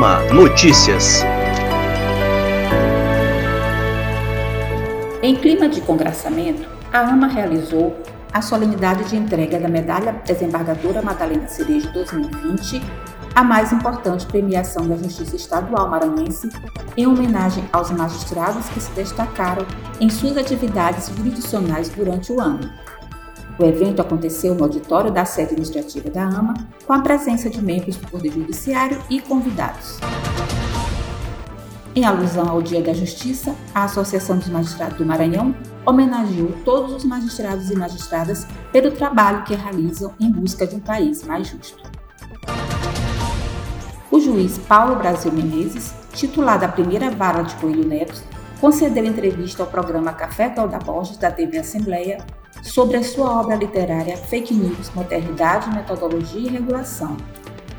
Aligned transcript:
AMA 0.00 0.32
Notícias. 0.32 1.22
Em 5.22 5.36
clima 5.36 5.68
de 5.68 5.82
congraçamento, 5.82 6.66
a 6.90 7.00
AMA 7.00 7.26
realizou 7.26 7.94
a 8.32 8.40
solenidade 8.40 9.04
de 9.10 9.16
entrega 9.16 9.60
da 9.60 9.68
Medalha 9.68 10.12
Desembargadora 10.24 11.02
Madalena 11.02 11.46
Cerejo 11.48 11.92
2020, 11.92 12.80
a 13.34 13.44
mais 13.44 13.74
importante 13.74 14.24
premiação 14.24 14.88
da 14.88 14.96
Justiça 14.96 15.36
Estadual 15.36 15.90
Maranhense, 15.90 16.48
em 16.96 17.06
homenagem 17.06 17.68
aos 17.70 17.90
magistrados 17.90 18.70
que 18.70 18.80
se 18.80 18.90
destacaram 18.92 19.66
em 20.00 20.08
suas 20.08 20.38
atividades 20.38 21.10
jurisdicionais 21.14 21.90
durante 21.90 22.32
o 22.32 22.40
ano. 22.40 22.72
O 23.60 23.64
evento 23.66 24.00
aconteceu 24.00 24.54
no 24.54 24.64
auditório 24.64 25.10
da 25.10 25.26
sede 25.26 25.52
administrativa 25.52 26.08
da 26.08 26.22
AMA, 26.22 26.54
com 26.86 26.94
a 26.94 27.00
presença 27.00 27.50
de 27.50 27.62
membros 27.62 27.94
do 27.96 28.06
Poder 28.06 28.32
Judiciário 28.32 28.98
e 29.10 29.20
convidados. 29.20 29.98
Em 31.94 32.06
alusão 32.06 32.48
ao 32.48 32.62
Dia 32.62 32.80
da 32.80 32.94
Justiça, 32.94 33.54
a 33.74 33.84
Associação 33.84 34.38
dos 34.38 34.48
Magistrados 34.48 34.96
do 34.96 35.04
Maranhão 35.04 35.54
homenageou 35.84 36.54
todos 36.64 36.94
os 36.94 37.04
magistrados 37.04 37.70
e 37.70 37.76
magistradas 37.76 38.46
pelo 38.72 38.92
trabalho 38.92 39.44
que 39.44 39.54
realizam 39.54 40.14
em 40.18 40.32
busca 40.32 40.66
de 40.66 40.76
um 40.76 40.80
país 40.80 41.22
mais 41.24 41.48
justo. 41.48 41.82
O 44.10 44.18
juiz 44.18 44.56
Paulo 44.56 44.96
Brasil 44.96 45.30
Menezes, 45.32 45.92
titular 46.14 46.58
da 46.58 46.68
primeira 46.68 47.10
vara 47.10 47.42
de 47.42 47.54
Coelho 47.56 47.86
Neto, 47.86 48.22
concedeu 48.58 49.04
entrevista 49.04 49.62
ao 49.62 49.68
programa 49.68 50.14
Café 50.14 50.48
da 50.48 50.78
Borges 50.78 51.18
da 51.18 51.30
TV 51.30 51.58
Assembleia 51.58 52.24
sobre 52.62 52.96
a 52.96 53.02
sua 53.02 53.40
obra 53.40 53.56
literária 53.56 54.16
Fake 54.16 54.54
News, 54.54 54.90
Modernidade, 54.94 55.70
Metodologia 55.70 56.40
e 56.40 56.48
Regulação, 56.48 57.16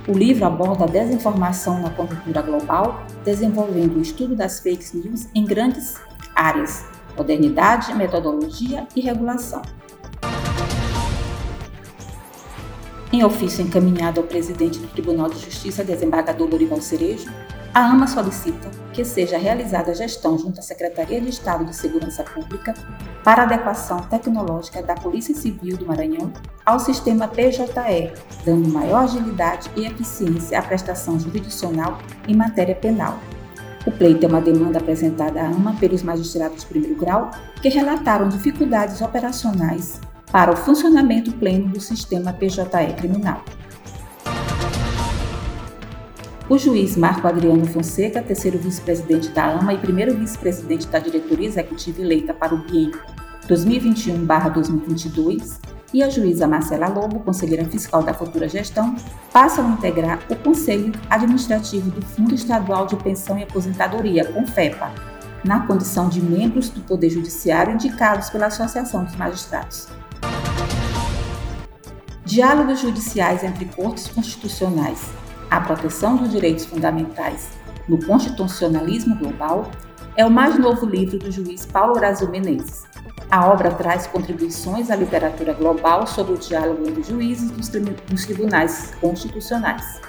o 0.07 0.13
livro 0.13 0.45
aborda 0.45 0.85
a 0.85 0.87
desinformação 0.87 1.79
na 1.79 1.91
conjuntura 1.91 2.41
global, 2.41 3.05
desenvolvendo 3.23 3.97
o 3.97 4.01
estudo 4.01 4.35
das 4.35 4.59
fake 4.59 4.97
news 4.97 5.27
em 5.35 5.45
grandes 5.45 5.95
áreas: 6.35 6.85
modernidade, 7.15 7.93
metodologia 7.93 8.87
e 8.95 9.01
regulação. 9.01 9.61
Em 13.13 13.23
ofício 13.23 13.63
encaminhado 13.63 14.21
ao 14.21 14.25
presidente 14.25 14.79
do 14.79 14.87
Tribunal 14.87 15.29
de 15.29 15.37
Justiça, 15.37 15.83
desembargador 15.83 16.49
Lorival 16.49 16.81
Cerejo, 16.81 17.29
a 17.73 17.85
AMA 17.85 18.05
solicita 18.05 18.69
que 18.91 19.05
seja 19.05 19.37
realizada 19.37 19.91
a 19.91 19.93
gestão 19.93 20.37
junto 20.37 20.59
à 20.59 20.63
Secretaria 20.63 21.21
de 21.21 21.29
Estado 21.29 21.63
de 21.63 21.73
Segurança 21.73 22.21
Pública 22.23 22.73
para 23.23 23.43
adequação 23.43 24.01
tecnológica 24.01 24.83
da 24.83 24.93
Polícia 24.93 25.33
Civil 25.33 25.77
do 25.77 25.85
Maranhão 25.85 26.33
ao 26.65 26.79
sistema 26.79 27.29
PJE, 27.29 28.11
dando 28.45 28.67
maior 28.67 29.03
agilidade 29.03 29.69
e 29.77 29.85
eficiência 29.85 30.59
à 30.59 30.61
prestação 30.61 31.17
jurisdicional 31.17 31.97
em 32.27 32.35
matéria 32.35 32.75
penal. 32.75 33.17
O 33.85 33.91
pleito 33.91 34.25
é 34.25 34.29
uma 34.29 34.41
demanda 34.41 34.77
apresentada 34.77 35.41
à 35.41 35.45
AMA 35.45 35.75
pelos 35.79 36.03
magistrados 36.03 36.61
de 36.61 36.65
primeiro 36.65 36.95
grau 36.95 37.31
que 37.61 37.69
relataram 37.69 38.27
dificuldades 38.27 39.01
operacionais 39.01 40.01
para 40.29 40.51
o 40.51 40.57
funcionamento 40.57 41.31
pleno 41.33 41.69
do 41.69 41.79
sistema 41.79 42.33
PJE 42.33 42.93
criminal. 42.97 43.43
O 46.51 46.57
juiz 46.57 46.97
Marco 46.97 47.25
Adriano 47.29 47.65
Fonseca, 47.65 48.21
terceiro 48.21 48.59
vice-presidente 48.59 49.29
da 49.29 49.53
AMA 49.53 49.73
e 49.73 49.77
primeiro 49.77 50.13
vice-presidente 50.17 50.85
da 50.85 50.99
diretoria 50.99 51.47
executiva 51.47 52.01
eleita 52.01 52.33
para 52.33 52.53
o 52.53 52.57
biênio 52.57 52.99
2021-2022, 53.47 55.61
e 55.93 56.03
a 56.03 56.09
juíza 56.09 56.49
Marcela 56.49 56.89
Lobo, 56.89 57.21
conselheira 57.21 57.63
fiscal 57.63 58.03
da 58.03 58.13
futura 58.13 58.49
gestão, 58.49 58.97
passam 59.31 59.65
a 59.65 59.69
integrar 59.69 60.19
o 60.29 60.35
Conselho 60.35 60.91
Administrativo 61.09 61.89
do 61.89 62.05
Fundo 62.05 62.35
Estadual 62.35 62.85
de 62.85 62.97
Pensão 62.97 63.39
e 63.39 63.43
Aposentadoria, 63.43 64.25
CONFEPA, 64.25 64.91
na 65.45 65.65
condição 65.65 66.09
de 66.09 66.21
membros 66.21 66.67
do 66.67 66.81
Poder 66.81 67.11
Judiciário 67.11 67.75
indicados 67.75 68.29
pela 68.29 68.47
Associação 68.47 69.05
dos 69.05 69.15
Magistrados. 69.15 69.87
Diálogos 72.25 72.81
judiciais 72.81 73.41
entre 73.41 73.63
cortes 73.63 74.09
constitucionais 74.09 75.20
a 75.51 75.59
proteção 75.59 76.15
dos 76.15 76.31
direitos 76.31 76.65
fundamentais 76.65 77.49
no 77.87 78.03
constitucionalismo 78.05 79.17
global, 79.17 79.69
é 80.15 80.25
o 80.25 80.31
mais 80.31 80.57
novo 80.57 80.85
livro 80.85 81.19
do 81.19 81.29
juiz 81.29 81.65
Paulo 81.65 81.95
Brasil 81.95 82.29
Menezes. 82.29 82.85
A 83.29 83.49
obra 83.49 83.71
traz 83.71 84.07
contribuições 84.07 84.89
à 84.89 84.95
literatura 84.95 85.53
global 85.53 86.07
sobre 86.07 86.33
o 86.33 86.37
diálogo 86.37 86.87
entre 86.87 87.03
juízes 87.03 87.51
dos 87.51 88.25
tribunais 88.25 88.93
constitucionais. 89.01 89.99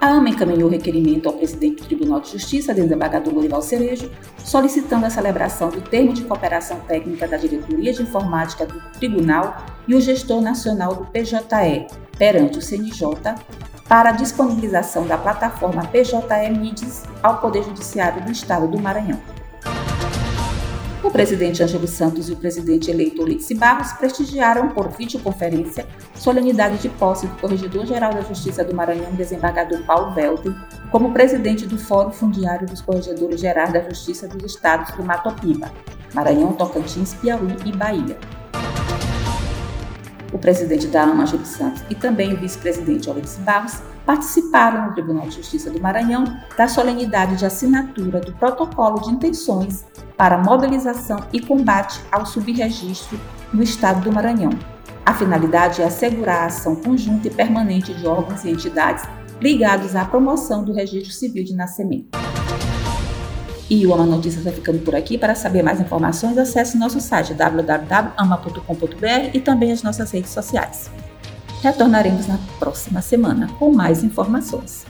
A 0.00 0.08
AMA 0.08 0.30
encaminhou 0.30 0.68
requerimento 0.68 1.28
ao 1.28 1.34
presidente 1.34 1.82
do 1.82 1.86
Tribunal 1.86 2.20
de 2.20 2.32
Justiça, 2.32 2.74
desembargador 2.74 3.32
Lorival 3.32 3.62
Cerejo, 3.62 4.10
solicitando 4.38 5.06
a 5.06 5.10
celebração 5.10 5.70
do 5.70 5.80
termo 5.80 6.12
de 6.12 6.24
cooperação 6.24 6.80
técnica 6.80 7.28
da 7.28 7.36
Diretoria 7.36 7.92
de 7.92 8.02
Informática 8.02 8.66
do 8.66 8.80
Tribunal 8.98 9.64
e 9.86 9.94
o 9.94 10.00
gestor 10.00 10.40
nacional 10.40 10.96
do 10.96 11.04
PJE 11.06 11.86
perante 12.18 12.58
o 12.58 12.62
CNJ 12.62 13.06
para 13.92 14.08
a 14.08 14.12
disponibilização 14.12 15.06
da 15.06 15.18
plataforma 15.18 15.86
PJE 15.86 16.50
Mides 16.58 17.02
ao 17.22 17.42
Poder 17.42 17.62
Judiciário 17.62 18.24
do 18.24 18.32
Estado 18.32 18.66
do 18.66 18.80
Maranhão. 18.80 19.20
O 21.04 21.10
presidente 21.10 21.62
Ângelo 21.62 21.86
Santos 21.86 22.30
e 22.30 22.32
o 22.32 22.36
presidente 22.36 22.90
eleito 22.90 23.22
Ulisses 23.22 23.54
Barros 23.58 23.92
prestigiaram 23.92 24.70
por 24.70 24.88
videoconferência 24.88 25.86
solenidade 26.14 26.78
de 26.78 26.88
posse 26.88 27.26
do 27.26 27.36
Corregedor-Geral 27.36 28.14
da 28.14 28.22
Justiça 28.22 28.64
do 28.64 28.74
Maranhão, 28.74 29.12
desembargador 29.12 29.82
Paulo 29.82 30.14
Velten, 30.14 30.56
como 30.90 31.12
presidente 31.12 31.66
do 31.66 31.76
Fórum 31.76 32.12
Fundiário 32.12 32.66
dos 32.66 32.80
Corregedores 32.80 33.42
Gerais 33.42 33.74
da 33.74 33.82
Justiça 33.82 34.26
dos 34.26 34.42
Estados 34.54 34.90
do 34.92 35.04
Matopiba, 35.04 35.70
Maranhão, 36.14 36.54
Tocantins, 36.54 37.12
Piauí 37.12 37.56
e 37.66 37.76
Bahia 37.76 38.16
o 40.32 40.38
presidente 40.38 40.86
da 40.86 41.02
AMA, 41.02 41.26
Júlio 41.26 41.46
Santos, 41.46 41.82
e 41.90 41.94
também 41.94 42.32
o 42.32 42.36
vice-presidente 42.36 43.08
Olives 43.10 43.36
Barros, 43.38 43.80
participaram 44.06 44.86
no 44.86 44.92
Tribunal 44.94 45.28
de 45.28 45.36
Justiça 45.36 45.70
do 45.70 45.80
Maranhão 45.80 46.24
da 46.56 46.66
solenidade 46.66 47.36
de 47.36 47.46
assinatura 47.46 48.20
do 48.20 48.32
protocolo 48.32 49.00
de 49.00 49.10
intenções 49.10 49.84
para 50.16 50.38
mobilização 50.38 51.18
e 51.32 51.40
combate 51.40 52.00
ao 52.10 52.26
subregistro 52.26 53.20
no 53.52 53.62
estado 53.62 54.02
do 54.02 54.12
Maranhão. 54.12 54.50
A 55.04 55.14
finalidade 55.14 55.82
é 55.82 55.84
assegurar 55.84 56.42
a 56.42 56.46
ação 56.46 56.76
conjunta 56.76 57.28
e 57.28 57.30
permanente 57.30 57.92
de 57.92 58.06
órgãos 58.06 58.44
e 58.44 58.50
entidades 58.50 59.04
ligados 59.40 59.96
à 59.96 60.04
promoção 60.04 60.64
do 60.64 60.72
registro 60.72 61.12
civil 61.12 61.44
de 61.44 61.54
nascimento. 61.54 62.31
E 63.72 63.86
o 63.86 63.94
Ama 63.94 64.04
Notícias 64.04 64.44
está 64.44 64.52
ficando 64.52 64.80
por 64.80 64.94
aqui. 64.94 65.16
Para 65.16 65.34
saber 65.34 65.62
mais 65.62 65.80
informações, 65.80 66.36
acesse 66.36 66.76
nosso 66.76 67.00
site 67.00 67.32
www.ama.com.br 67.32 69.30
e 69.32 69.40
também 69.40 69.72
as 69.72 69.82
nossas 69.82 70.10
redes 70.10 70.30
sociais. 70.30 70.90
Retornaremos 71.62 72.26
na 72.26 72.38
próxima 72.58 73.00
semana 73.00 73.48
com 73.58 73.72
mais 73.72 74.04
informações. 74.04 74.84